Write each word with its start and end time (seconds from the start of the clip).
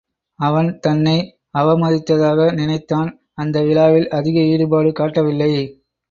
அவன் 0.39 0.69
தன்னை 0.79 1.17
அவமதித்ததாக 1.57 2.47
நினைத்தான் 2.53 3.09
அந்த 3.33 3.57
விழாவில் 3.61 4.07
அதிக 4.09 4.39
ஈடுபாடு 4.45 4.91
காட்டவில்லை. 4.91 5.51